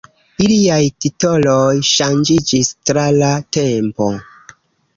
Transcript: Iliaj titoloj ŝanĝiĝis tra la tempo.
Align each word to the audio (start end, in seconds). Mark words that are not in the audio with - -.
Iliaj 0.45 0.79
titoloj 1.05 1.67
ŝanĝiĝis 1.91 2.73
tra 2.89 3.05
la 3.21 3.31
tempo. 3.61 4.09